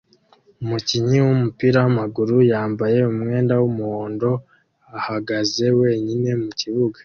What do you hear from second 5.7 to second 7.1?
wenyine mukibuga